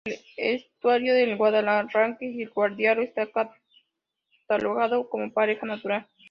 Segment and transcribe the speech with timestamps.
[0.03, 0.15] El
[0.55, 3.27] estuario del Guadarranque y el Guadiaro está
[4.47, 6.07] catalogado como paraje natural.